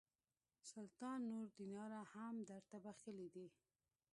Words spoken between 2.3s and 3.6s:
درته بخښلي دي.